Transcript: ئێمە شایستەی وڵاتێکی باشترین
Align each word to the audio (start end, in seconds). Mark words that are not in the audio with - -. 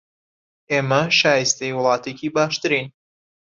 ئێمە 0.71 1.01
شایستەی 1.19 1.75
وڵاتێکی 1.77 2.33
باشترین 2.35 2.87